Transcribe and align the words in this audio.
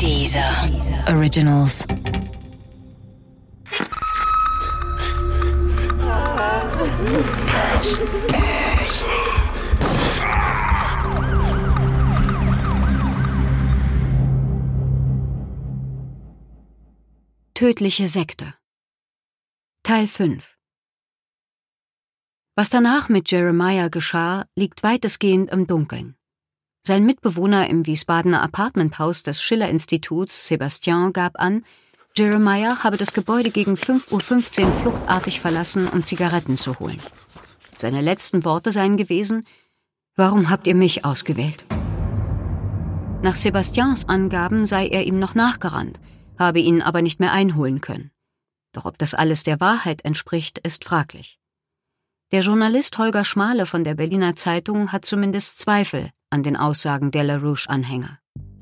Dieser 0.00 0.70
Originals. 1.08 1.86
Tödliche 17.54 18.06
Sekte 18.06 18.54
Teil 19.82 20.06
5 20.06 20.56
Was 22.54 22.70
danach 22.70 23.08
mit 23.08 23.30
Jeremiah 23.30 23.88
geschah, 23.88 24.46
liegt 24.54 24.84
weitestgehend 24.84 25.50
im 25.50 25.66
Dunkeln. 25.66 26.17
Sein 26.88 27.04
Mitbewohner 27.04 27.68
im 27.68 27.84
Wiesbadener 27.84 28.40
Apartmenthaus 28.40 29.22
des 29.22 29.42
Schiller-Instituts, 29.42 30.48
Sebastian, 30.48 31.12
gab 31.12 31.38
an, 31.38 31.62
Jeremiah 32.16 32.82
habe 32.82 32.96
das 32.96 33.12
Gebäude 33.12 33.50
gegen 33.50 33.74
5.15 33.74 34.64
Uhr 34.64 34.72
fluchtartig 34.72 35.38
verlassen, 35.38 35.86
um 35.86 36.02
Zigaretten 36.02 36.56
zu 36.56 36.78
holen. 36.78 36.98
Seine 37.76 38.00
letzten 38.00 38.46
Worte 38.46 38.72
seien 38.72 38.96
gewesen, 38.96 39.46
Warum 40.16 40.48
habt 40.48 40.66
ihr 40.66 40.74
mich 40.74 41.04
ausgewählt? 41.04 41.66
Nach 43.22 43.34
Sebastians 43.34 44.08
Angaben 44.08 44.64
sei 44.64 44.88
er 44.88 45.04
ihm 45.04 45.18
noch 45.18 45.34
nachgerannt, 45.34 46.00
habe 46.38 46.60
ihn 46.60 46.80
aber 46.80 47.02
nicht 47.02 47.20
mehr 47.20 47.32
einholen 47.32 47.82
können. 47.82 48.12
Doch 48.72 48.86
ob 48.86 48.96
das 48.96 49.12
alles 49.12 49.42
der 49.42 49.60
Wahrheit 49.60 50.06
entspricht, 50.06 50.56
ist 50.60 50.86
fraglich. 50.86 51.38
Der 52.32 52.40
Journalist 52.40 52.96
Holger 52.96 53.26
Schmale 53.26 53.66
von 53.66 53.84
der 53.84 53.94
Berliner 53.94 54.36
Zeitung 54.36 54.90
hat 54.90 55.04
zumindest 55.04 55.58
Zweifel 55.58 56.08
an 56.30 56.42
den 56.42 56.56
Aussagen 56.56 57.10
der 57.10 57.24
LaRouche-Anhänger. 57.24 58.18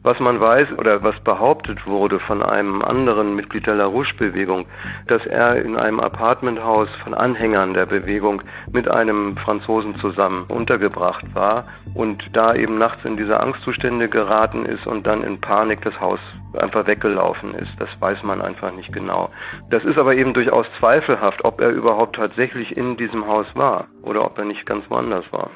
Was 0.06 0.20
man 0.20 0.38
weiß 0.38 0.68
oder 0.78 1.02
was 1.02 1.18
behauptet 1.24 1.84
wurde 1.84 2.20
von 2.20 2.40
einem 2.40 2.80
anderen 2.80 3.34
Mitglied 3.34 3.66
der 3.66 3.74
LaRouche-Bewegung, 3.74 4.66
dass 5.08 5.26
er 5.26 5.56
in 5.56 5.76
einem 5.76 5.98
Apartmenthaus 5.98 6.88
von 7.02 7.12
Anhängern 7.12 7.74
der 7.74 7.86
Bewegung 7.86 8.40
mit 8.70 8.88
einem 8.88 9.36
Franzosen 9.36 9.98
zusammen 9.98 10.44
untergebracht 10.46 11.24
war 11.34 11.64
und 11.94 12.22
da 12.34 12.54
eben 12.54 12.78
nachts 12.78 13.04
in 13.04 13.16
diese 13.16 13.40
Angstzustände 13.40 14.08
geraten 14.08 14.64
ist 14.64 14.86
und 14.86 15.08
dann 15.08 15.24
in 15.24 15.40
Panik 15.40 15.82
das 15.82 16.00
Haus 16.00 16.20
einfach 16.56 16.86
weggelaufen 16.86 17.54
ist. 17.54 17.72
Das 17.80 17.88
weiß 17.98 18.22
man 18.22 18.40
einfach 18.40 18.72
nicht 18.72 18.92
genau. 18.92 19.30
Das 19.70 19.84
ist 19.84 19.98
aber 19.98 20.14
eben 20.14 20.34
durchaus 20.34 20.66
zweifelhaft, 20.78 21.44
ob 21.44 21.60
er 21.60 21.70
überhaupt 21.70 22.14
tatsächlich 22.14 22.76
in 22.76 22.96
diesem 22.96 23.26
Haus 23.26 23.46
war 23.54 23.88
oder 24.02 24.24
ob 24.24 24.38
er 24.38 24.44
nicht 24.44 24.66
ganz 24.66 24.88
woanders 24.88 25.32
war. 25.32 25.50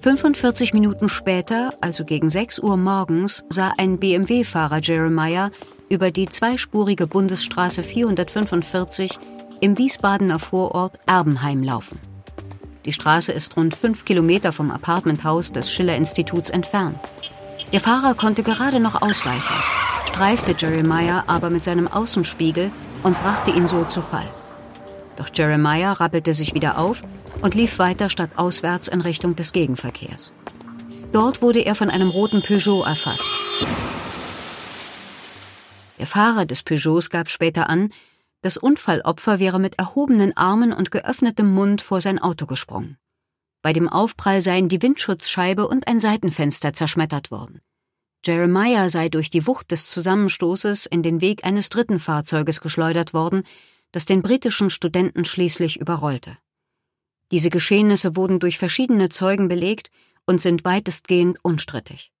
45 0.00 0.74
Minuten 0.74 1.08
später, 1.08 1.72
also 1.80 2.04
gegen 2.04 2.30
6 2.30 2.60
Uhr 2.60 2.76
morgens, 2.76 3.44
sah 3.48 3.72
ein 3.78 3.98
BMW-Fahrer 3.98 4.80
Jeremiah 4.80 5.50
über 5.88 6.10
die 6.10 6.28
zweispurige 6.28 7.06
Bundesstraße 7.06 7.82
445 7.82 9.18
im 9.60 9.78
Wiesbadener 9.78 10.38
Vorort 10.38 10.98
Erbenheim 11.06 11.62
laufen. 11.62 11.98
Die 12.84 12.92
Straße 12.92 13.32
ist 13.32 13.56
rund 13.56 13.74
fünf 13.74 14.04
Kilometer 14.04 14.52
vom 14.52 14.70
Apartmenthaus 14.70 15.50
des 15.50 15.72
Schiller-Instituts 15.72 16.50
entfernt. 16.50 16.98
Der 17.72 17.80
Fahrer 17.80 18.14
konnte 18.14 18.42
gerade 18.42 18.78
noch 18.78 19.02
ausweichen, 19.02 19.54
streifte 20.06 20.54
Jeremiah 20.56 21.24
aber 21.26 21.50
mit 21.50 21.64
seinem 21.64 21.88
Außenspiegel 21.88 22.70
und 23.02 23.20
brachte 23.22 23.50
ihn 23.50 23.66
so 23.66 23.84
zu 23.84 24.02
Fall. 24.02 24.28
Doch 25.16 25.28
Jeremiah 25.34 25.92
rappelte 25.92 26.34
sich 26.34 26.54
wieder 26.54 26.78
auf 26.78 27.02
und 27.42 27.54
lief 27.54 27.78
weiter 27.78 28.10
stadtauswärts 28.10 28.88
in 28.88 29.00
Richtung 29.00 29.36
des 29.36 29.52
Gegenverkehrs. 29.52 30.32
Dort 31.12 31.42
wurde 31.42 31.60
er 31.60 31.74
von 31.74 31.90
einem 31.90 32.10
roten 32.10 32.42
Peugeot 32.42 32.82
erfasst. 32.84 33.30
Der 35.98 36.06
Fahrer 36.06 36.46
des 36.46 36.62
Peugeots 36.62 37.10
gab 37.10 37.30
später 37.30 37.68
an, 37.70 37.90
das 38.42 38.56
Unfallopfer 38.56 39.38
wäre 39.38 39.58
mit 39.58 39.78
erhobenen 39.78 40.36
Armen 40.36 40.72
und 40.72 40.90
geöffnetem 40.90 41.52
Mund 41.52 41.82
vor 41.82 42.00
sein 42.00 42.18
Auto 42.18 42.46
gesprungen. 42.46 42.98
Bei 43.62 43.72
dem 43.72 43.88
Aufprall 43.88 44.40
seien 44.40 44.68
die 44.68 44.82
Windschutzscheibe 44.82 45.66
und 45.66 45.88
ein 45.88 45.98
Seitenfenster 45.98 46.72
zerschmettert 46.72 47.30
worden. 47.30 47.60
Jeremiah 48.24 48.88
sei 48.88 49.08
durch 49.08 49.30
die 49.30 49.46
Wucht 49.46 49.70
des 49.70 49.90
Zusammenstoßes 49.90 50.86
in 50.86 51.02
den 51.02 51.20
Weg 51.20 51.44
eines 51.44 51.68
dritten 51.68 51.98
Fahrzeuges 51.98 52.60
geschleudert 52.60 53.14
worden, 53.14 53.42
das 53.92 54.04
den 54.04 54.22
britischen 54.22 54.70
Studenten 54.70 55.24
schließlich 55.24 55.80
überrollte. 55.80 56.36
Diese 57.32 57.50
Geschehnisse 57.50 58.16
wurden 58.16 58.38
durch 58.38 58.58
verschiedene 58.58 59.08
Zeugen 59.08 59.48
belegt 59.48 59.90
und 60.26 60.40
sind 60.40 60.64
weitestgehend 60.64 61.38
unstrittig. 61.42 62.12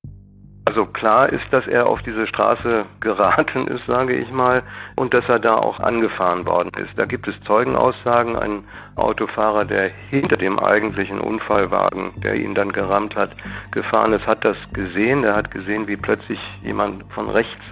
Also 0.64 0.84
klar 0.84 1.32
ist, 1.32 1.44
dass 1.52 1.64
er 1.68 1.86
auf 1.86 2.02
diese 2.02 2.26
Straße 2.26 2.86
geraten 2.98 3.68
ist, 3.68 3.86
sage 3.86 4.16
ich 4.16 4.28
mal, 4.32 4.64
und 4.96 5.14
dass 5.14 5.24
er 5.28 5.38
da 5.38 5.54
auch 5.54 5.78
angefahren 5.78 6.44
worden 6.44 6.72
ist. 6.82 6.90
Da 6.98 7.04
gibt 7.04 7.28
es 7.28 7.40
Zeugenaussagen, 7.46 8.34
ein 8.34 8.64
Autofahrer, 8.96 9.64
der 9.64 9.90
hinter 10.10 10.36
dem 10.36 10.58
eigentlichen 10.58 11.20
Unfallwagen, 11.20 12.20
der 12.20 12.34
ihn 12.34 12.56
dann 12.56 12.72
gerammt 12.72 13.14
hat, 13.14 13.30
gefahren 13.70 14.12
ist, 14.12 14.26
hat 14.26 14.44
das 14.44 14.56
gesehen. 14.72 15.22
Er 15.22 15.36
hat 15.36 15.52
gesehen, 15.52 15.86
wie 15.86 15.96
plötzlich 15.96 16.40
jemand 16.64 17.04
von 17.12 17.30
rechts 17.30 17.62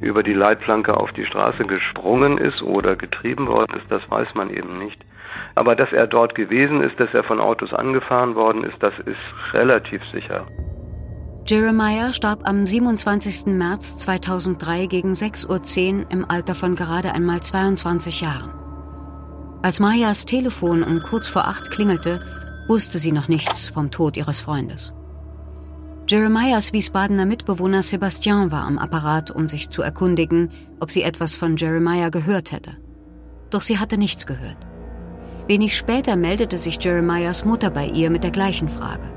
über 0.00 0.22
die 0.22 0.34
Leitplanke 0.34 0.94
auf 0.94 1.10
die 1.12 1.24
Straße 1.24 1.64
gesprungen 1.64 2.36
ist 2.36 2.60
oder 2.60 2.96
getrieben 2.96 3.46
worden 3.46 3.78
ist, 3.78 3.90
das 3.90 4.02
weiß 4.10 4.34
man 4.34 4.50
eben 4.50 4.78
nicht. 4.78 5.02
Aber 5.54 5.74
dass 5.76 5.92
er 5.92 6.06
dort 6.06 6.34
gewesen 6.34 6.82
ist, 6.82 6.98
dass 6.98 7.12
er 7.14 7.24
von 7.24 7.40
Autos 7.40 7.72
angefahren 7.72 8.34
worden 8.34 8.64
ist, 8.64 8.76
das 8.80 8.94
ist 9.04 9.54
relativ 9.54 10.02
sicher. 10.12 10.46
Jeremiah 11.46 12.12
starb 12.12 12.40
am 12.42 12.66
27. 12.66 13.54
März 13.54 13.98
2003 13.98 14.86
gegen 14.86 15.12
6.10 15.12 16.00
Uhr 16.00 16.10
im 16.10 16.24
Alter 16.28 16.56
von 16.56 16.74
gerade 16.74 17.12
einmal 17.12 17.40
22 17.40 18.20
Jahren. 18.20 18.52
Als 19.62 19.80
Mayas 19.80 20.26
Telefon 20.26 20.82
um 20.82 21.00
kurz 21.00 21.28
vor 21.28 21.46
acht 21.46 21.70
klingelte, 21.70 22.20
wusste 22.68 22.98
sie 22.98 23.12
noch 23.12 23.28
nichts 23.28 23.68
vom 23.68 23.90
Tod 23.90 24.16
ihres 24.16 24.40
Freundes. 24.40 24.92
Jeremiahs 26.08 26.72
Wiesbadener 26.72 27.26
Mitbewohner 27.26 27.82
Sebastian 27.82 28.52
war 28.52 28.64
am 28.64 28.78
Apparat, 28.78 29.30
um 29.30 29.48
sich 29.48 29.70
zu 29.70 29.82
erkundigen, 29.82 30.50
ob 30.78 30.90
sie 30.90 31.02
etwas 31.02 31.36
von 31.36 31.56
Jeremiah 31.56 32.10
gehört 32.10 32.52
hätte. 32.52 32.76
Doch 33.50 33.60
sie 33.60 33.78
hatte 33.78 33.98
nichts 33.98 34.26
gehört. 34.26 34.58
Wenig 35.46 35.76
später 35.76 36.16
meldete 36.16 36.58
sich 36.58 36.82
Jeremiahs 36.82 37.44
Mutter 37.44 37.70
bei 37.70 37.86
ihr 37.86 38.10
mit 38.10 38.24
der 38.24 38.32
gleichen 38.32 38.68
Frage. 38.68 39.08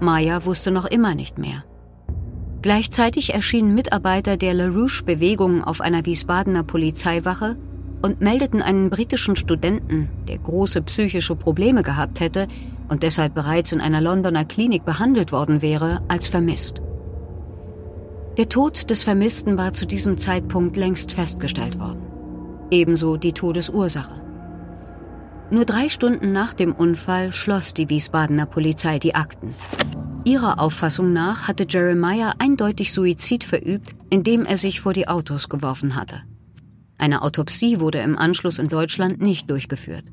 Maya 0.00 0.44
wusste 0.44 0.72
noch 0.72 0.86
immer 0.86 1.14
nicht 1.14 1.38
mehr. 1.38 1.64
Gleichzeitig 2.62 3.34
erschienen 3.34 3.74
Mitarbeiter 3.74 4.36
der 4.36 4.54
LaRouche-Bewegung 4.54 5.62
auf 5.64 5.80
einer 5.80 6.04
Wiesbadener 6.04 6.64
Polizeiwache 6.64 7.56
und 8.02 8.20
meldeten 8.20 8.62
einen 8.62 8.90
britischen 8.90 9.36
Studenten, 9.36 10.08
der 10.28 10.38
große 10.38 10.82
psychische 10.82 11.36
Probleme 11.36 11.82
gehabt 11.82 12.20
hätte 12.20 12.48
und 12.88 13.04
deshalb 13.04 13.34
bereits 13.34 13.72
in 13.72 13.80
einer 13.80 14.00
Londoner 14.00 14.44
Klinik 14.44 14.84
behandelt 14.84 15.30
worden 15.32 15.62
wäre, 15.62 16.02
als 16.08 16.26
vermisst. 16.26 16.82
Der 18.36 18.48
Tod 18.48 18.90
des 18.90 19.02
Vermissten 19.02 19.58
war 19.58 19.72
zu 19.72 19.86
diesem 19.86 20.16
Zeitpunkt 20.18 20.76
längst 20.76 21.12
festgestellt 21.12 21.78
worden. 21.78 22.02
Ebenso 22.70 23.16
die 23.16 23.32
Todesursache. 23.32 24.21
Nur 25.52 25.66
drei 25.66 25.90
Stunden 25.90 26.32
nach 26.32 26.54
dem 26.54 26.72
Unfall 26.72 27.30
schloss 27.30 27.74
die 27.74 27.90
Wiesbadener 27.90 28.46
Polizei 28.46 28.98
die 28.98 29.14
Akten. 29.14 29.54
Ihrer 30.24 30.58
Auffassung 30.58 31.12
nach 31.12 31.46
hatte 31.46 31.66
Jeremiah 31.68 32.32
eindeutig 32.38 32.90
Suizid 32.90 33.44
verübt, 33.44 33.94
indem 34.08 34.46
er 34.46 34.56
sich 34.56 34.80
vor 34.80 34.94
die 34.94 35.08
Autos 35.08 35.50
geworfen 35.50 35.94
hatte. 35.94 36.22
Eine 36.96 37.20
Autopsie 37.20 37.80
wurde 37.80 37.98
im 37.98 38.16
Anschluss 38.16 38.58
in 38.58 38.70
Deutschland 38.70 39.20
nicht 39.20 39.50
durchgeführt. 39.50 40.04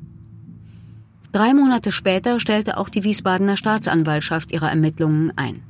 Drei 1.31 1.53
Monate 1.53 1.93
später 1.93 2.41
stellte 2.41 2.77
auch 2.77 2.89
die 2.89 3.05
Wiesbadener 3.05 3.55
Staatsanwaltschaft 3.55 4.51
ihre 4.51 4.67
Ermittlungen 4.67 5.31
ein. 5.37 5.63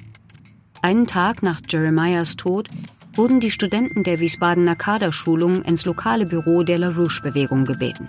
Einen 0.81 1.05
Tag 1.05 1.43
nach 1.43 1.61
Jeremiahs 1.69 2.37
Tod 2.37 2.69
wurden 3.13 3.39
die 3.39 3.51
Studenten 3.51 4.03
der 4.03 4.19
Wiesbadener 4.19 4.75
Kaderschulung 4.75 5.61
ins 5.61 5.85
lokale 5.85 6.25
Büro 6.25 6.63
der 6.63 6.79
LaRouche-Bewegung 6.79 7.65
gebeten. 7.65 8.07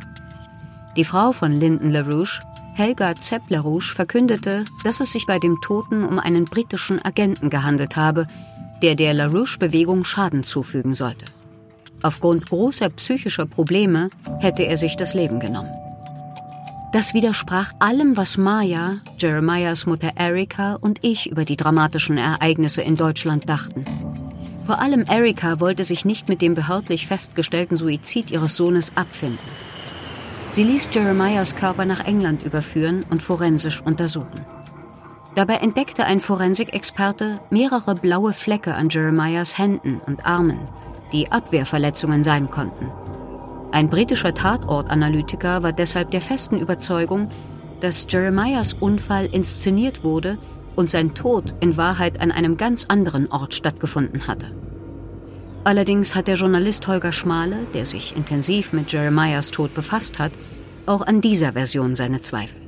Die 0.97 1.05
Frau 1.05 1.31
von 1.31 1.53
Lyndon 1.53 1.91
LaRouche, 1.91 2.43
Helga 2.75 3.15
Zepp 3.15 3.43
LaRouche, 3.49 3.95
verkündete, 3.95 4.65
dass 4.83 5.01
es 5.01 5.13
sich 5.13 5.27
bei 5.27 5.39
dem 5.39 5.61
Toten 5.61 6.05
um 6.05 6.19
einen 6.19 6.47
britischen 6.47 7.05
Agenten 7.05 7.49
gehandelt 7.49 7.97
habe, 7.97 8.27
der 8.83 8.97
der 8.97 9.15
LaRouche-Bewegung 9.15 10.05
Schaden 10.05 10.43
zufügen 10.43 10.95
sollte. 10.95 11.27
Aufgrund 12.03 12.49
großer 12.49 12.89
psychischer 12.91 13.47
Probleme 13.47 14.11
hätte 14.41 14.65
er 14.65 14.77
sich 14.77 14.97
das 14.97 15.15
Leben 15.15 15.39
genommen. 15.39 15.71
Das 16.93 17.15
widersprach 17.15 17.73
allem, 17.79 18.17
was 18.17 18.37
Maya, 18.37 18.97
Jeremiahs 19.17 19.87
Mutter 19.87 20.11
Erika 20.17 20.75
und 20.75 21.05
ich 21.05 21.31
über 21.31 21.45
die 21.45 21.57
dramatischen 21.57 22.19
Ereignisse 22.19 22.83
in 22.83 22.97
Deutschland 22.97 23.49
dachten. 23.49 23.85
Vor 24.67 24.81
allem 24.81 25.05
Erika 25.05 25.61
wollte 25.61 25.85
sich 25.85 26.05
nicht 26.05 26.29
mit 26.29 26.43
dem 26.43 26.55
behördlich 26.55 27.07
festgestellten 27.07 27.77
Suizid 27.77 28.33
ihres 28.33 28.57
Sohnes 28.57 28.97
abfinden. 28.97 29.39
Sie 30.53 30.65
ließ 30.65 30.91
Jeremiahs 30.93 31.55
Körper 31.55 31.85
nach 31.85 32.05
England 32.05 32.45
überführen 32.45 33.05
und 33.09 33.23
forensisch 33.23 33.81
untersuchen. 33.83 34.45
Dabei 35.37 35.55
entdeckte 35.57 36.05
ein 36.05 36.19
Forensikexperte 36.19 37.39
mehrere 37.51 37.95
blaue 37.95 38.33
Flecke 38.33 38.75
an 38.75 38.89
Jeremiahs 38.89 39.59
Händen 39.59 40.01
und 40.05 40.27
Armen, 40.27 40.59
die 41.13 41.31
Abwehrverletzungen 41.31 42.25
sein 42.25 42.51
konnten. 42.51 42.91
Ein 43.71 43.89
britischer 43.89 44.35
Tatortanalytiker 44.35 45.63
war 45.63 45.73
deshalb 45.73 46.11
der 46.11 46.21
festen 46.21 46.59
Überzeugung, 46.59 47.31
dass 47.79 48.07
Jeremiahs 48.09 48.75
Unfall 48.75 49.27
inszeniert 49.27 50.03
wurde 50.03 50.37
und 50.75 50.91
sein 50.91 51.15
Tod 51.15 51.55
in 51.61 51.77
Wahrheit 51.77 52.21
an 52.21 52.33
einem 52.33 52.57
ganz 52.57 52.87
anderen 52.89 53.31
Ort 53.31 53.55
stattgefunden 53.55 54.27
hatte. 54.27 54.60
Allerdings 55.63 56.17
hat 56.17 56.27
der 56.27 56.37
Journalist 56.37 56.89
Holger 56.89 57.13
Schmale, 57.13 57.67
der 57.75 57.85
sich 57.85 58.17
intensiv 58.17 58.73
mit 58.73 58.91
Jeremiahs 58.93 59.51
Tod 59.51 59.75
befasst 59.75 60.19
hat, 60.19 60.33
auch 60.87 61.07
an 61.07 61.21
dieser 61.21 61.53
Version 61.53 61.95
seine 61.95 62.23
Zweifel. 62.23 62.63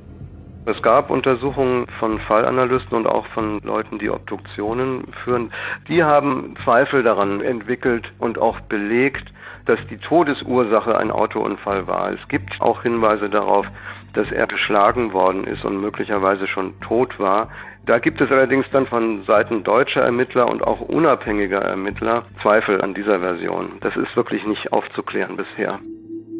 Es 0.67 0.81
gab 0.83 1.09
Untersuchungen 1.09 1.87
von 1.99 2.21
Fallanalysten 2.21 2.97
und 2.99 3.07
auch 3.07 3.27
von 3.29 3.61
Leuten, 3.63 3.99
die 3.99 4.11
Obduktionen 4.11 5.05
führen. 5.25 5.51
Die 5.89 6.05
haben 6.05 6.55
Zweifel 6.65 7.03
daran 7.03 7.41
entwickelt 7.41 8.13
und 8.19 8.39
auch 8.39 8.61
belegt, 8.61 9.33
dass 9.65 9.79
die 9.89 9.97
Todesursache 9.97 10.97
ein 10.97 11.11
Autounfall 11.11 11.87
war. 11.87 12.13
Es 12.13 12.29
gibt 12.29 12.61
auch 12.61 12.83
Hinweise 12.83 13.31
darauf, 13.31 13.67
dass 14.15 14.31
er 14.31 14.47
geschlagen 14.47 15.13
worden 15.13 15.45
ist 15.45 15.65
und 15.65 15.81
möglicherweise 15.81 16.47
schon 16.47 16.79
tot 16.81 17.19
war. 17.19 17.51
Da 17.87 17.99
gibt 17.99 18.21
es 18.21 18.31
allerdings 18.31 18.67
dann 18.73 18.87
von 18.87 19.25
Seiten 19.25 19.65
deutscher 19.65 20.03
Ermittler 20.03 20.49
und 20.49 20.63
auch 20.63 20.81
unabhängiger 20.81 21.61
Ermittler 21.61 22.25
Zweifel 22.41 22.81
an 22.81 22.95
dieser 22.95 23.21
Version. 23.21 23.73
Das 23.81 23.97
ist 23.97 24.15
wirklich 24.15 24.47
nicht 24.47 24.73
aufzuklären 24.73 25.37
bisher. 25.37 25.81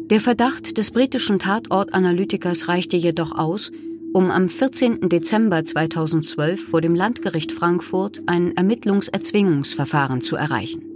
Der 0.09 0.19
Verdacht 0.19 0.77
des 0.77 0.91
britischen 0.91 1.39
Tatortanalytikers 1.39 2.67
reichte 2.67 2.97
jedoch 2.97 3.37
aus, 3.37 3.71
um 4.13 4.29
am 4.29 4.47
14. 4.47 5.09
Dezember 5.09 5.63
2012 5.63 6.69
vor 6.69 6.81
dem 6.81 6.93
Landgericht 6.93 7.51
Frankfurt 7.51 8.21
ein 8.27 8.55
Ermittlungserzwingungsverfahren 8.55 10.21
zu 10.21 10.35
erreichen. 10.35 10.92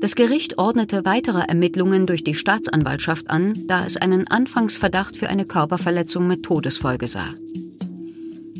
Das 0.00 0.14
Gericht 0.14 0.58
ordnete 0.58 1.04
weitere 1.04 1.40
Ermittlungen 1.40 2.06
durch 2.06 2.22
die 2.22 2.34
Staatsanwaltschaft 2.34 3.30
an, 3.30 3.54
da 3.66 3.84
es 3.84 3.96
einen 3.96 4.28
Anfangsverdacht 4.28 5.16
für 5.16 5.28
eine 5.28 5.44
Körperverletzung 5.44 6.28
mit 6.28 6.44
Todesfolge 6.44 7.08
sah. 7.08 7.30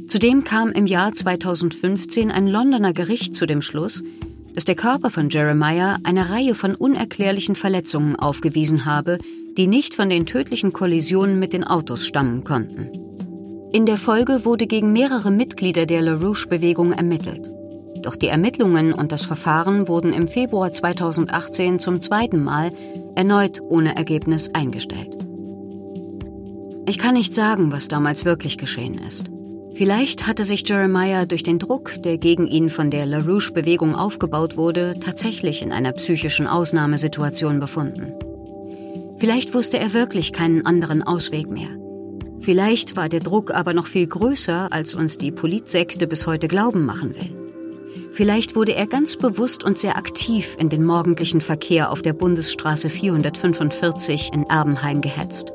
Zudem 0.08 0.42
kam 0.42 0.72
im 0.72 0.86
Jahr 0.86 1.12
2015 1.12 2.32
ein 2.32 2.48
Londoner 2.48 2.92
Gericht 2.92 3.36
zu 3.36 3.46
dem 3.46 3.62
Schluss, 3.62 4.02
dass 4.54 4.64
der 4.64 4.74
Körper 4.74 5.10
von 5.10 5.28
Jeremiah 5.30 5.98
eine 6.02 6.30
Reihe 6.30 6.56
von 6.56 6.74
unerklärlichen 6.74 7.54
Verletzungen 7.54 8.16
aufgewiesen 8.16 8.84
habe, 8.84 9.18
die 9.56 9.68
nicht 9.68 9.94
von 9.94 10.10
den 10.10 10.26
tödlichen 10.26 10.72
Kollisionen 10.72 11.38
mit 11.38 11.52
den 11.52 11.62
Autos 11.62 12.04
stammen 12.04 12.42
konnten. 12.42 12.90
In 13.70 13.86
der 13.86 13.98
Folge 13.98 14.44
wurde 14.44 14.66
gegen 14.66 14.92
mehrere 14.92 15.30
Mitglieder 15.30 15.86
der 15.86 16.02
LaRouche-Bewegung 16.02 16.90
ermittelt. 16.90 17.48
Doch 18.08 18.16
die 18.16 18.28
Ermittlungen 18.28 18.94
und 18.94 19.12
das 19.12 19.26
Verfahren 19.26 19.86
wurden 19.86 20.14
im 20.14 20.28
Februar 20.28 20.72
2018 20.72 21.78
zum 21.78 22.00
zweiten 22.00 22.42
Mal 22.42 22.70
erneut 23.14 23.60
ohne 23.60 23.96
Ergebnis 23.96 24.48
eingestellt. 24.54 25.14
Ich 26.86 26.96
kann 26.96 27.12
nicht 27.12 27.34
sagen, 27.34 27.70
was 27.70 27.88
damals 27.88 28.24
wirklich 28.24 28.56
geschehen 28.56 28.98
ist. 29.06 29.26
Vielleicht 29.74 30.26
hatte 30.26 30.44
sich 30.44 30.66
Jeremiah 30.66 31.26
durch 31.26 31.42
den 31.42 31.58
Druck, 31.58 32.02
der 32.02 32.16
gegen 32.16 32.46
ihn 32.46 32.70
von 32.70 32.90
der 32.90 33.04
LaRouche-Bewegung 33.04 33.94
aufgebaut 33.94 34.56
wurde, 34.56 34.94
tatsächlich 34.98 35.60
in 35.60 35.70
einer 35.70 35.92
psychischen 35.92 36.46
Ausnahmesituation 36.46 37.60
befunden. 37.60 38.14
Vielleicht 39.18 39.52
wusste 39.52 39.78
er 39.78 39.92
wirklich 39.92 40.32
keinen 40.32 40.64
anderen 40.64 41.02
Ausweg 41.02 41.50
mehr. 41.50 41.68
Vielleicht 42.40 42.96
war 42.96 43.10
der 43.10 43.20
Druck 43.20 43.50
aber 43.50 43.74
noch 43.74 43.86
viel 43.86 44.06
größer, 44.06 44.72
als 44.72 44.94
uns 44.94 45.18
die 45.18 45.30
Politsekte 45.30 46.06
bis 46.06 46.26
heute 46.26 46.48
glauben 46.48 46.86
machen 46.86 47.14
will. 47.14 47.37
Vielleicht 48.18 48.56
wurde 48.56 48.74
er 48.74 48.88
ganz 48.88 49.16
bewusst 49.16 49.62
und 49.62 49.78
sehr 49.78 49.96
aktiv 49.96 50.56
in 50.58 50.68
den 50.68 50.84
morgendlichen 50.84 51.40
Verkehr 51.40 51.92
auf 51.92 52.02
der 52.02 52.14
Bundesstraße 52.14 52.90
445 52.90 54.32
in 54.34 54.42
Erbenheim 54.50 55.00
gehetzt. 55.00 55.52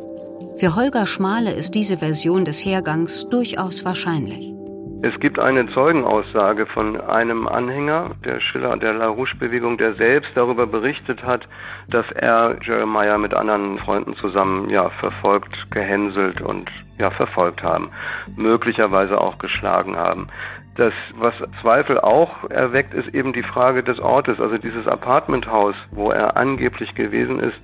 Für 0.56 0.74
Holger 0.78 1.06
Schmale 1.06 1.52
ist 1.52 1.76
diese 1.76 1.98
Version 1.98 2.46
des 2.46 2.64
Hergangs 2.64 3.28
durchaus 3.28 3.84
wahrscheinlich. 3.84 4.54
Es 5.02 5.20
gibt 5.20 5.40
eine 5.40 5.70
Zeugenaussage 5.74 6.66
von 6.68 7.02
einem 7.02 7.50
Anhänger 7.50 8.12
der 8.24 8.40
Schiller 8.40 8.78
der 8.78 8.94
LaRouche-Bewegung, 8.94 9.78
der 9.78 9.96
selbst 9.96 10.32
darüber 10.34 10.66
berichtet 10.66 11.22
hat, 11.22 11.46
dass 11.90 12.06
er 12.12 12.56
Jeremiah 12.66 13.18
mit 13.18 13.34
anderen 13.34 13.78
Freunden 13.80 14.16
zusammen 14.16 14.70
ja 14.70 14.90
verfolgt, 15.02 15.54
gehänselt 15.70 16.40
und 16.40 16.72
ja 17.04 17.12
verfolgt 17.12 17.64
haben, 17.64 17.90
möglicherweise 18.36 19.20
auch 19.20 19.38
geschlagen 19.38 19.96
haben. 19.96 20.28
Das, 20.76 20.94
was 21.16 21.36
Zweifel 21.62 22.00
auch 22.00 22.50
erweckt, 22.50 22.96
ist 22.96 23.14
eben 23.14 23.32
die 23.32 23.44
Frage 23.44 23.84
des 23.84 24.00
Ortes. 24.00 24.40
Also 24.40 24.58
dieses 24.58 24.88
Apartmenthaus, 24.88 25.76
wo 25.92 26.10
er 26.10 26.36
angeblich 26.36 26.96
gewesen 26.96 27.40
ist, 27.40 27.58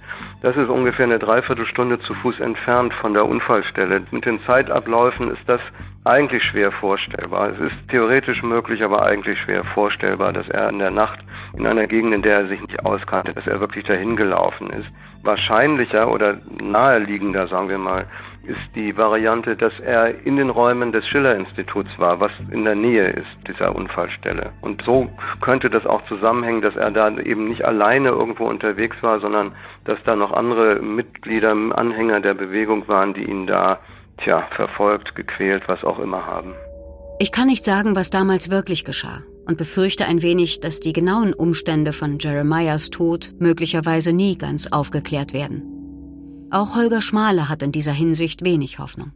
das 0.43 0.55
ist 0.55 0.69
ungefähr 0.69 1.05
eine 1.05 1.17
Dreiviertelstunde 1.17 1.99
zu 2.01 2.13
Fuß 2.13 2.39
entfernt 2.39 2.93
von 2.93 3.15
der 3.15 3.25
Unfallstelle. 3.25 4.03
Mit 4.11 4.25
den 4.25 4.39
Zeitabläufen 4.43 5.31
ist 5.31 5.41
das 5.47 5.61
eigentlich 6.03 6.43
schwer 6.43 6.71
vorstellbar. 6.71 7.49
Es 7.49 7.59
ist 7.59 7.89
theoretisch 7.89 8.43
möglich, 8.43 8.83
aber 8.83 9.01
eigentlich 9.01 9.39
schwer 9.39 9.63
vorstellbar, 9.63 10.31
dass 10.31 10.47
er 10.47 10.69
in 10.69 10.77
der 10.77 10.91
Nacht 10.91 11.19
in 11.57 11.65
einer 11.65 11.87
Gegend, 11.87 12.13
in 12.13 12.21
der 12.21 12.41
er 12.41 12.47
sich 12.47 12.61
nicht 12.61 12.85
auskannte, 12.85 13.33
dass 13.33 13.47
er 13.47 13.59
wirklich 13.59 13.85
dahin 13.85 14.17
gelaufen 14.17 14.69
ist. 14.69 14.87
Wahrscheinlicher 15.23 16.09
oder 16.09 16.37
naheliegender, 16.61 17.47
sagen 17.47 17.69
wir 17.69 17.79
mal, 17.79 18.05
ist 18.49 18.75
die 18.75 18.97
Variante, 18.97 19.55
dass 19.55 19.73
er 19.79 20.25
in 20.25 20.37
den 20.37 20.49
Räumen 20.49 20.91
des 20.91 21.07
Schiller-Instituts 21.07 21.91
war, 21.97 22.19
was 22.19 22.31
in 22.51 22.65
der 22.65 22.75
Nähe 22.75 23.09
ist 23.09 23.47
dieser 23.47 23.75
Unfallstelle. 23.75 24.51
Und 24.61 24.81
so 24.83 25.09
könnte 25.41 25.69
das 25.69 25.85
auch 25.85 26.05
zusammenhängen, 26.07 26.61
dass 26.61 26.75
er 26.75 26.91
da 26.91 27.09
eben 27.17 27.47
nicht 27.47 27.63
alleine 27.63 28.09
irgendwo 28.09 28.45
unterwegs 28.45 28.97
war, 29.01 29.19
sondern 29.19 29.53
dass 29.85 29.99
da 30.05 30.15
noch 30.15 30.33
andere 30.33 30.81
Mitglieder, 30.81 31.51
Anhänger 31.51 32.19
der 32.19 32.33
Bewegung 32.33 32.87
waren, 32.87 33.13
die 33.13 33.23
ihn 33.23 33.47
da, 33.47 33.79
tja, 34.23 34.47
verfolgt, 34.55 35.15
gequält, 35.15 35.63
was 35.67 35.83
auch 35.83 35.99
immer 35.99 36.25
haben. 36.25 36.53
Ich 37.19 37.31
kann 37.31 37.47
nicht 37.47 37.65
sagen, 37.65 37.95
was 37.95 38.09
damals 38.09 38.49
wirklich 38.49 38.85
geschah 38.85 39.21
und 39.45 39.57
befürchte 39.57 40.05
ein 40.05 40.21
wenig, 40.21 40.61
dass 40.61 40.79
die 40.79 40.93
genauen 40.93 41.33
Umstände 41.33 41.91
von 41.91 42.17
Jeremiahs 42.19 42.89
Tod 42.89 43.33
möglicherweise 43.39 44.15
nie 44.15 44.37
ganz 44.37 44.67
aufgeklärt 44.71 45.33
werden. 45.33 45.78
Auch 46.51 46.75
Holger 46.75 47.01
Schmale 47.01 47.47
hat 47.47 47.61
in 47.61 47.71
dieser 47.71 47.91
Hinsicht 47.91 48.43
wenig 48.43 48.79
Hoffnung. 48.79 49.11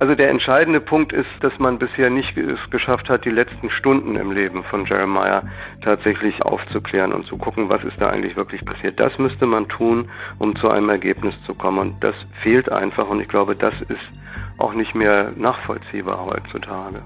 Also 0.00 0.14
der 0.14 0.30
entscheidende 0.30 0.80
Punkt 0.80 1.12
ist, 1.12 1.28
dass 1.40 1.52
man 1.58 1.78
bisher 1.78 2.08
nicht 2.08 2.36
es 2.36 2.58
geschafft 2.70 3.08
hat, 3.08 3.24
die 3.24 3.30
letzten 3.30 3.68
Stunden 3.68 4.14
im 4.14 4.30
Leben 4.30 4.62
von 4.64 4.86
Jeremiah 4.86 5.42
tatsächlich 5.82 6.40
aufzuklären 6.42 7.12
und 7.12 7.26
zu 7.26 7.36
gucken, 7.36 7.68
was 7.68 7.82
ist 7.82 8.00
da 8.00 8.08
eigentlich 8.08 8.36
wirklich 8.36 8.64
passiert. 8.64 9.00
Das 9.00 9.18
müsste 9.18 9.44
man 9.44 9.68
tun, 9.68 10.08
um 10.38 10.54
zu 10.56 10.70
einem 10.70 10.88
Ergebnis 10.88 11.34
zu 11.46 11.54
kommen. 11.54 11.78
Und 11.78 12.04
das 12.04 12.14
fehlt 12.42 12.70
einfach 12.70 13.08
und 13.08 13.20
ich 13.20 13.28
glaube, 13.28 13.56
das 13.56 13.74
ist 13.88 13.98
auch 14.58 14.72
nicht 14.72 14.94
mehr 14.94 15.32
nachvollziehbar 15.36 16.24
heutzutage. 16.24 17.02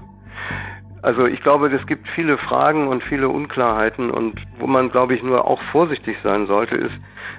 Also 1.03 1.25
ich 1.25 1.43
glaube, 1.43 1.67
es 1.67 1.85
gibt 1.85 2.07
viele 2.15 2.37
Fragen 2.37 2.87
und 2.87 3.03
viele 3.03 3.27
Unklarheiten 3.27 4.09
und 4.09 4.39
wo 4.57 4.67
man, 4.67 4.89
glaube 4.89 5.13
ich, 5.13 5.21
nur 5.21 5.45
auch 5.45 5.61
vorsichtig 5.73 6.15
sein 6.23 6.47
sollte, 6.47 6.75
ist, 6.75 6.95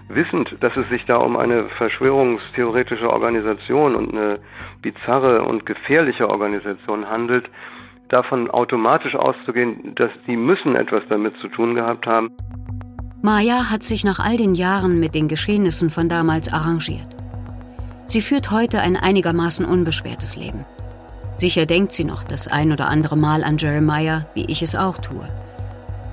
wissend, 0.08 0.54
dass 0.60 0.76
es 0.76 0.86
sich 0.90 1.06
da 1.06 1.16
um 1.16 1.34
eine 1.38 1.64
verschwörungstheoretische 1.78 3.10
Organisation 3.10 3.96
und 3.96 4.12
eine 4.12 4.38
bizarre 4.82 5.42
und 5.44 5.64
gefährliche 5.64 6.28
Organisation 6.28 7.08
handelt, 7.08 7.48
davon 8.10 8.50
automatisch 8.50 9.14
auszugehen, 9.14 9.94
dass 9.94 10.10
die 10.26 10.36
müssen 10.36 10.76
etwas 10.76 11.02
damit 11.08 11.34
zu 11.38 11.48
tun 11.48 11.74
gehabt 11.74 12.06
haben. 12.06 12.32
Maya 13.22 13.70
hat 13.70 13.82
sich 13.82 14.04
nach 14.04 14.18
all 14.18 14.36
den 14.36 14.54
Jahren 14.54 15.00
mit 15.00 15.14
den 15.14 15.26
Geschehnissen 15.26 15.88
von 15.88 16.10
damals 16.10 16.52
arrangiert. 16.52 17.08
Sie 18.04 18.20
führt 18.20 18.50
heute 18.50 18.82
ein 18.82 18.96
einigermaßen 18.96 19.64
unbeschwertes 19.64 20.36
Leben. 20.36 20.66
Sicher 21.36 21.66
denkt 21.66 21.92
sie 21.92 22.04
noch 22.04 22.24
das 22.24 22.48
ein 22.48 22.72
oder 22.72 22.88
andere 22.88 23.16
Mal 23.16 23.44
an 23.44 23.58
Jeremiah, 23.58 24.26
wie 24.34 24.44
ich 24.44 24.62
es 24.62 24.74
auch 24.76 24.98
tue. 24.98 25.28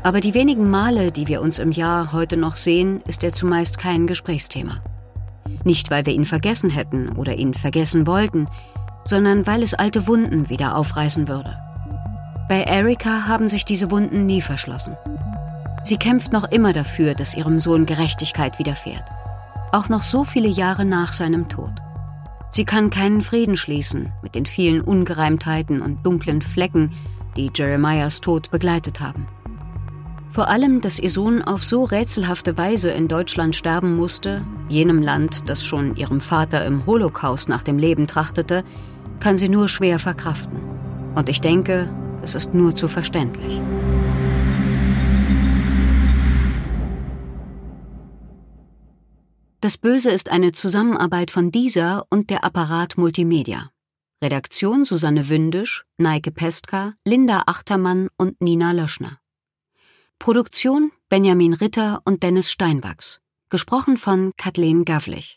Aber 0.03 0.19
die 0.19 0.33
wenigen 0.33 0.69
Male, 0.69 1.11
die 1.11 1.27
wir 1.27 1.41
uns 1.41 1.59
im 1.59 1.71
Jahr 1.71 2.11
heute 2.11 2.37
noch 2.37 2.55
sehen, 2.55 3.01
ist 3.07 3.23
er 3.23 3.33
zumeist 3.33 3.77
kein 3.77 4.07
Gesprächsthema. 4.07 4.81
Nicht, 5.63 5.91
weil 5.91 6.05
wir 6.05 6.13
ihn 6.13 6.25
vergessen 6.25 6.71
hätten 6.71 7.09
oder 7.09 7.37
ihn 7.37 7.53
vergessen 7.53 8.07
wollten, 8.07 8.47
sondern 9.05 9.45
weil 9.45 9.61
es 9.61 9.73
alte 9.73 10.07
Wunden 10.07 10.49
wieder 10.49 10.75
aufreißen 10.75 11.27
würde. 11.27 11.55
Bei 12.49 12.63
Erika 12.63 13.27
haben 13.27 13.47
sich 13.47 13.63
diese 13.63 13.91
Wunden 13.91 14.25
nie 14.25 14.41
verschlossen. 14.41 14.97
Sie 15.83 15.97
kämpft 15.97 16.31
noch 16.33 16.45
immer 16.51 16.73
dafür, 16.73 17.13
dass 17.13 17.35
ihrem 17.35 17.59
Sohn 17.59 17.85
Gerechtigkeit 17.85 18.59
widerfährt. 18.59 19.05
Auch 19.71 19.89
noch 19.89 20.03
so 20.03 20.23
viele 20.23 20.49
Jahre 20.49 20.83
nach 20.83 21.13
seinem 21.13 21.47
Tod. 21.47 21.71
Sie 22.51 22.65
kann 22.65 22.89
keinen 22.89 23.21
Frieden 23.21 23.55
schließen 23.55 24.11
mit 24.21 24.35
den 24.35 24.45
vielen 24.45 24.81
Ungereimtheiten 24.81 25.81
und 25.81 26.05
dunklen 26.05 26.41
Flecken, 26.41 26.91
die 27.37 27.49
Jeremiahs 27.53 28.21
Tod 28.21 28.51
begleitet 28.51 28.99
haben. 28.99 29.27
Vor 30.29 30.49
allem, 30.49 30.81
dass 30.81 30.99
ihr 30.99 31.09
Sohn 31.09 31.41
auf 31.41 31.63
so 31.63 31.83
rätselhafte 31.83 32.57
Weise 32.57 32.89
in 32.89 33.07
Deutschland 33.07 33.55
sterben 33.55 33.95
musste, 33.95 34.45
jenem 34.69 35.01
Land, 35.01 35.49
das 35.49 35.63
schon 35.63 35.95
ihrem 35.95 36.21
Vater 36.21 36.65
im 36.65 36.85
Holocaust 36.85 37.49
nach 37.49 37.63
dem 37.63 37.77
Leben 37.77 38.07
trachtete, 38.07 38.63
kann 39.19 39.37
sie 39.37 39.49
nur 39.49 39.67
schwer 39.67 39.99
verkraften. 39.99 40.59
Und 41.15 41.29
ich 41.29 41.41
denke, 41.41 41.89
Das 42.21 42.35
ist 42.35 42.53
nur 42.53 42.75
zu 42.75 42.87
verständlich. 42.87 43.59
Das 49.63 49.77
Böse 49.77 50.09
ist 50.09 50.29
eine 50.29 50.53
Zusammenarbeit 50.53 51.29
von 51.29 51.51
dieser 51.51 52.07
und 52.09 52.31
der 52.31 52.43
Apparat 52.43 52.97
Multimedia. 52.97 53.69
Redaktion 54.23 54.85
Susanne 54.85 55.29
Wündisch, 55.29 55.85
Neike 55.99 56.31
Pestka, 56.31 56.95
Linda 57.05 57.43
Achtermann 57.45 58.09
und 58.17 58.41
Nina 58.41 58.71
Löschner. 58.71 59.19
Produktion 60.17 60.91
Benjamin 61.09 61.53
Ritter 61.53 62.01
und 62.05 62.23
Dennis 62.23 62.51
Steinwachs. 62.51 63.19
Gesprochen 63.49 63.97
von 63.97 64.31
Kathleen 64.35 64.83
Gavlich. 64.83 65.29